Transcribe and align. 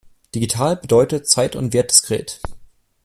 Digital 0.33 0.77
bedeutet 0.77 1.29
zeit- 1.29 1.55
und 1.55 1.73
wertdiskret. 1.73 2.41